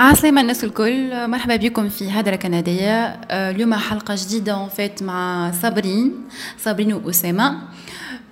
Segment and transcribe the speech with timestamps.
[0.00, 3.06] عسلامة الناس الكل مرحبا بكم في هدرة كندية.
[3.30, 6.12] آه، اليوم حلقة جديدة فات مع صابرين
[6.58, 7.58] صابرين وأسامة.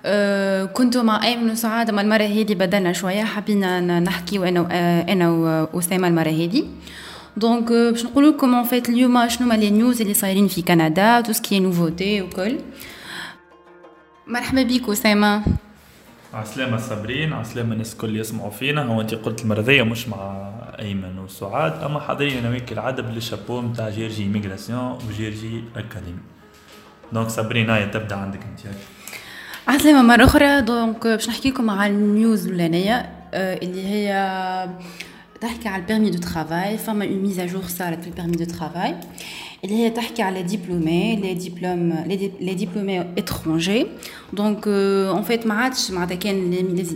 [0.05, 5.29] آه، كنت مع أيمن وسعاد أما المرة هذه بدلنا شوية حبينا نحكي وأنا آه، أنا
[5.73, 6.63] وأسامة المرة هذه.
[7.37, 11.21] donc باش نقول لكم en fait اليوم شنو هما les news اللي صايرين في كندا
[11.21, 12.57] tout ce qui nouveautés وكل.
[14.27, 15.43] مرحبا بك أسامة.
[16.33, 18.83] عسلامة صابرين عسلامة الناس الكل يسمعوا فينا.
[18.83, 21.83] هو أنت قلت المرة هذية مش مع أيمن وسعاد.
[21.83, 26.19] أما حاضرين أنا وياك كالعادة بالشابو نتاع جيرجي ميغراسيون وجيرجي اكاديمي
[27.13, 28.75] donc صابرين هاي تبدأ عندك أنت.
[29.67, 30.61] عسلامة مرة أخرى.
[30.61, 34.69] donc باش نحكي لكم على ال news الأولانية اللي هي
[35.41, 36.77] تحكي على ال permis de travail.
[36.77, 38.95] فما une mise à jour صارت في ال permis de travail.
[39.64, 42.04] اللي هي تحكي على ديبلومي لي ديبلوم
[42.40, 43.86] لي ديبلومي اترونجي
[44.32, 46.50] دونك ان فيت ما عادش معناتها كان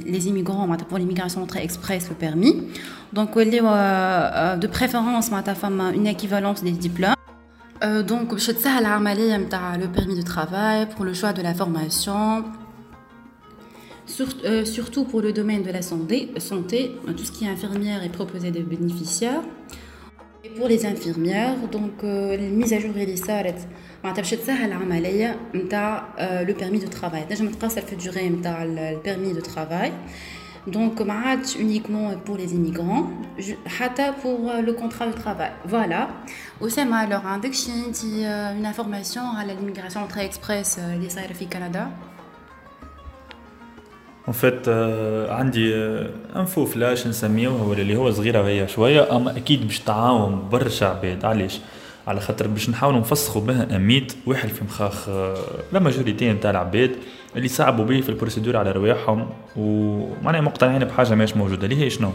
[0.06, 2.62] لي زيميغرون معناتها بور ليميغراسيون تري اكسبريس لو بيرمي
[3.12, 7.14] دونك ولاو دو بريفيرونس معناتها فما اون ايكيفالونس دي ديبلوم
[7.82, 12.68] دونك باش تسهل العمليه نتاع لو بيرمي دو ترافاي بور لو شوا دو لا فورماسيون
[14.20, 18.08] Euh, surtout pour le domaine de la santé, santé, tout ce qui est infirmière est
[18.08, 19.42] proposé des bénéficiaires.
[20.55, 21.55] pour les infirmières.
[21.71, 23.55] Donc, euh, les mises à jour et les salaires.
[24.05, 24.35] Je
[26.45, 27.25] le permis de travail.
[27.29, 29.91] Déjà, je ça fait durer le permis de travail.
[30.67, 31.01] Donc,
[31.59, 33.09] uniquement pour les immigrants.
[33.79, 35.51] Hata pour euh, le contrat de travail.
[35.65, 36.09] Voilà.
[36.61, 37.55] Aussi, alors, dès que
[38.25, 41.89] euh, une information à l'immigration très express, les salaires au Canada.
[44.27, 44.69] ان فيت
[45.29, 45.75] عندي
[46.35, 49.15] انفو فلاش نسميه هو اللي هو صغيرة هي شوية.
[49.15, 51.25] أما أكيد باش تعاون برشا عباد.
[51.25, 51.59] علاش؟
[52.07, 55.09] على خاطر باش نحاولوا نفسخوا بها un mythe واحد في مخاخ
[55.73, 56.91] la majorité نتاع العباد
[57.35, 61.63] اللي صعبوا به في ال procédure على رواحهم ومعناها مقتنعين بحاجة ماهيش موجودة.
[61.63, 62.09] اللي هي شنو؟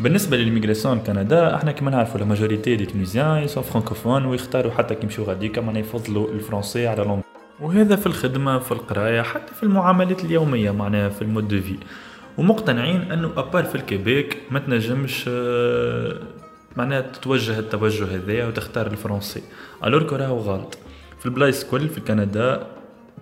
[0.00, 4.72] بالنسبة ل l'immigration كندا إحنا كما نعرفوا la majorité des Tunisiens ils sont francophones ويختاروا
[4.72, 7.20] حتى كي يمشيو غاديكا معناها يفضلوا ال français على l'anglais
[7.62, 11.76] وهذا في الخدمة في القراية حتى في المعاملات اليومية معناها في ال mode de vie
[12.38, 16.18] ومقتنعين أنه à part في الكيبيك ما تنجمش آه،
[16.76, 19.42] معناها تتوجه التوجه هذايا وتختار الفرنسي.
[19.84, 20.78] Alors راهو غلط
[21.18, 22.66] في البلايص كل في كندا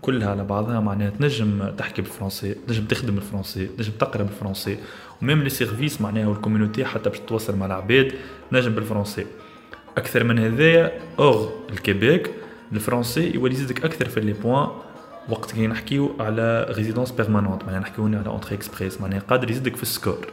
[0.03, 4.79] كلها على بعضها معناها تنجم تحكي بالفرنسي تنجم تخدم بالفرنسي تنجم تقرأ بالفرنسي.
[5.23, 8.13] و même les services معناها وال en community حتى باش تتواصل مع العباد
[8.51, 9.27] تنجم بالفرنسي.
[9.97, 12.31] أكثر من هذايا اوغ الكيبيك
[12.73, 14.69] الفرنسي يولي يزيدك أكثر في les points
[15.29, 19.83] وقت كي نحكيو على résidence permanente معناها نحكيو على Entrée Express معناها قادر يزيدك في
[19.83, 20.27] ال score.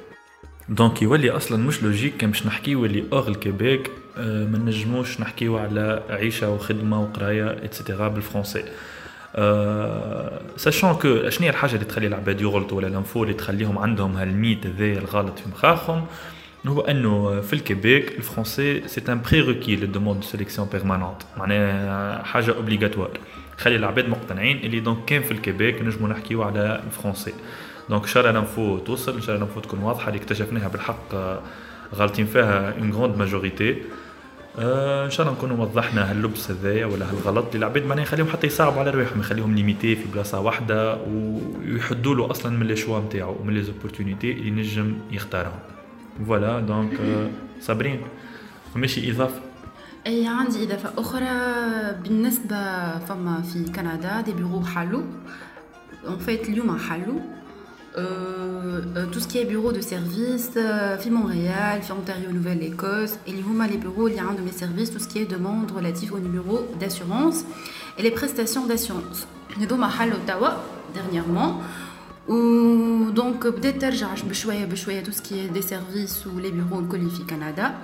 [0.70, 6.04] donc يولي أصلا مش logique كان باش نحكيو اللي اوغ الكيبيك ما نجموش نحكيو على
[6.10, 8.64] عيشة وخدمة وقراية et cetera بالفرنسي.
[9.36, 13.78] أه sachant que شنو هي الحاجة اللي تخلي العباد يغلطوا ولا ال info اللي تخليهم
[13.78, 16.06] عندهم هال mythe هذايا الغلط في مخاخهم؟
[16.68, 21.22] هو انه في الكيبيك ال français c'est un prérequis ل la demande de sélection permanente
[21.38, 23.20] معناها حاجة obligatoire
[23.58, 27.34] خلي العباد مقتنعين اللي donc كان في الكيبيك نجمو نحكيو على ال français
[27.90, 30.20] donc ان شاء الله ال info توصل ان شاء الله ال info تكون واضحه اللي
[30.20, 31.16] اكتشفناها بالحق
[31.96, 33.76] غالطين فيها une grande majorité
[34.60, 38.80] ان شاء الله نكونوا وضحنا هاللبس هذايا ولا هالغلط اللي العباد معناها يخليهم حتى يصعبوا
[38.80, 43.54] على رواحهم يخليهم limités في بلاصه واحدة ويحدوا له أصلا من les choix نتاعو ومن
[43.54, 45.60] les opportunités اللي نجم يختارهم
[46.27, 47.01] فوالا دونك
[47.61, 48.01] صابرين
[48.77, 49.41] ماشي اضافه
[50.07, 51.33] اي عندي اضافه اخرى
[52.03, 55.05] بالنسبه فما في كندا دي بيرو حلو
[56.07, 57.21] اون فيت اليوم حلو
[59.13, 60.51] تو سكي بيرو دو سيرفيس
[61.03, 64.99] في مونريال في اونتاريو نوفيل ايكوس اللي هما لي بيرو اللي عندهم لي سيرفيس تو
[64.99, 67.45] سكي دوموند ريلاتيف او نيميرو داسيورونس
[67.99, 69.27] et les prestations d'assurance
[69.61, 70.49] هذوما حلو توا
[70.95, 71.53] dernièrement
[72.29, 77.75] ودونك بدات ترجع بشويه بشويه تو سكي دي سيرفيس ولي بيرو الكل في كندا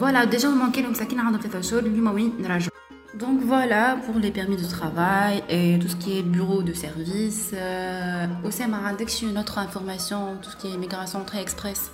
[0.00, 2.72] فوالا ديجا هما كانوا مساكين عندهم ثلاثة شهور اليوم وين نرجعوا
[3.14, 7.52] Donc voilà pour les permis de travail et tout ce qui est bureau de service.
[7.54, 11.90] Euh, aussi, ma عندكش une autre information, tout ce qui est immigration très express.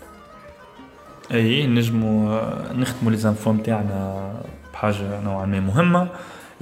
[1.32, 2.40] اي نجمو
[2.72, 4.32] نختموا لي زانفو نتاعنا
[4.72, 6.08] بحاجه نوعا ما مهمه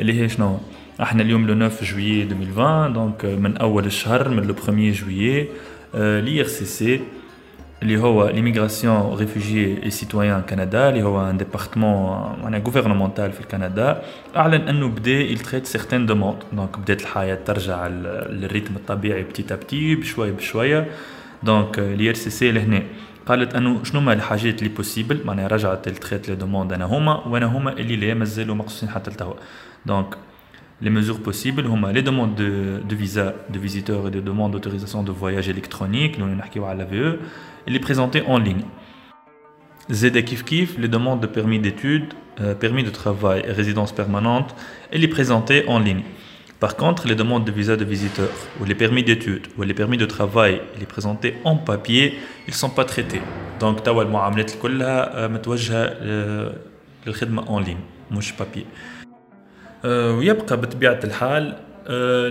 [0.01, 0.59] اللي هي شنو
[1.02, 7.02] إحنا اليوم le 9 juillet 2020 donc من أول الشهر من le 1 juillet l'IRCC
[7.84, 14.02] اللي هو l'Immigration, Réfugiés et Citoyenneté Canada اللي هو un département معناها gouvernemental في كندا
[14.36, 19.44] أعلن أنه بدأ ي traite certaines demandes donc بدأت الحياة ترجع لل rythme الطبيعي petit
[19.44, 20.88] à petit بشوية بشوية.
[21.44, 22.84] donc l'IRCC لهنا.
[23.26, 27.28] قالت أنه شنو هما الحاجات اللي possible معناها رجعت ال traite les demandes أنا هما
[27.28, 29.34] وأنا هما اللي لا مازالوا مقصوصين حتى لتوا.
[29.86, 30.16] دونك
[30.83, 35.11] Les mesures possibles sont les demandes de, visa de visiteurs et les demandes d'autorisation de
[35.11, 37.19] voyage électronique, nous avons à l'AVE,
[37.67, 38.65] et les présenter en ligne.
[39.91, 44.55] زاد كيف كيف les demandes de permis d'études, euh, permis de travail et résidence permanente,
[44.91, 46.03] elle est présentée en ligne.
[46.59, 49.97] Par contre, les demandes de visa de visiteur ou les permis d'études ou les permis
[49.97, 53.21] de travail, les présenter en papier, ils sont pas traités.
[53.61, 55.95] Donc, توا المعاملات كلها متوجهة
[57.07, 58.67] للخدمة en ligne مش papier.
[59.86, 61.56] ويبقى بطبيعة الحال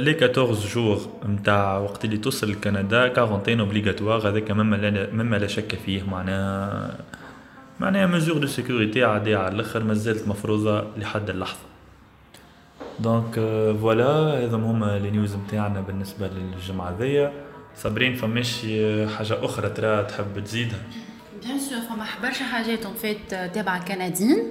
[0.05, 6.02] لي 14 جور نتاع وقت اللي توصل لكندا كارونتين اوبليغاتوار هذاك مما لا شك فيه
[6.02, 6.97] معناها
[7.81, 11.61] معناها mesures de sécurité عادية على الأخر مازالت مفروضة لحد اللحظة.
[13.00, 13.34] donc
[13.81, 17.32] voilà هذم هما les en news نتاعنا بالنسبة للجمعة ذيا
[17.76, 18.61] صابرين فماش
[19.17, 20.79] حاجة أخرى ترى تحب تزيدها؟
[21.44, 24.44] bien sûr فما برشا حاجات en fait تابعة كنديين.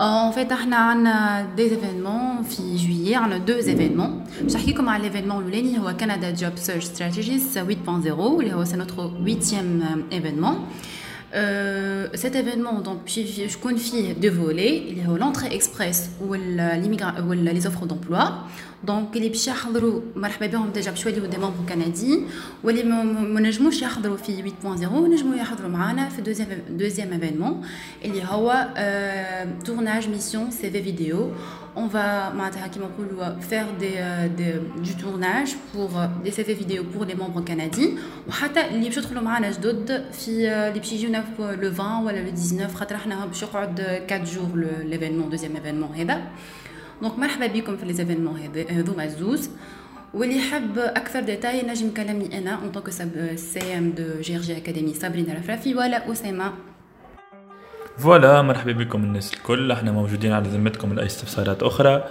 [0.00, 4.22] En fait, on a des événements en juillet, on a deux événements.
[4.30, 4.62] Je vais vous
[4.96, 5.50] l'événement le
[5.94, 10.58] Canada Job Search Strategies 8.0, c'est notre huitième événement.
[11.34, 16.38] Euh, cet événement donc je confie deux volets il y a l'entrée express ou euh,
[16.38, 18.44] euh, les offres d'emploi.
[18.84, 22.20] Donc les bichs يحضروا مرحبا بهم déjà بشويه des membres canadiens.
[22.64, 27.60] واللي ما نجموش يحضروا في 8.0 نجموا يحضروا معنا في deuxième deuxième événement.
[28.02, 28.68] Il اللي هو
[29.64, 31.32] tournage mission CV vidéo
[31.77, 32.31] on va
[33.41, 37.91] faire des, euh, des, du tournage pour euh, des CV vidéo pour les membres canadiens
[38.27, 42.75] وحتى اللي باش يدخلوا معنا جدد في اللي باش يجيونا le 20 ولا le 19
[42.75, 44.55] خاطر احنا باش يقعد 4 jours
[44.91, 46.21] l'événement deuxième événement هذا
[47.01, 49.49] دونك مرحبا بكم في لي زيفينمون هذوما الزوز
[50.13, 52.89] واللي يحب اكثر ديتاي نجم كلامي انا ان طونك
[53.35, 56.53] سي ام دو جي ار جي اكاديمي صابرين الرفرافي ولا اسامه
[57.98, 59.72] voilà مرحبا بكم الناس الكل.
[59.72, 62.04] إحنا موجودين على ذمتكم لأي استفسارات أخرى.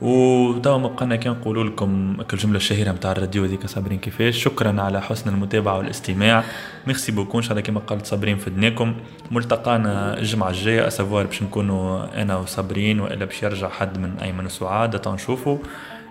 [0.00, 4.36] وتوا مبقانا كان نقول لكم الجمله الشهيره نتاع الراديو هذيك صابرين كيفاش.
[4.44, 6.44] شكرا على حسن المتابعة والاستماع.
[6.86, 7.38] merci beaucoup.
[7.38, 8.94] إن شاء الله كما قالت صابرين فدناكم
[9.30, 10.86] ملتقانا الجمعة الجاية.
[10.86, 15.00] à savoir باش نكونوا أنا وصابرين وإلا باش يرجع حد من أيمن وسعاد.
[15.00, 15.58] تنشوفوا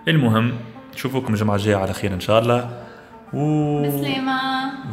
[0.08, 0.52] المهم
[0.94, 2.70] نشوفوكم الجمعة الجاية على خير إن شاء الله.
[3.34, 4.38] و بسلامة.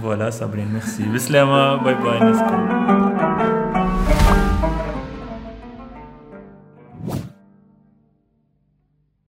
[0.02, 1.04] voilà صابرين ميرسي.
[1.04, 1.76] بسلامة.
[1.76, 3.03] bye bye ناسكم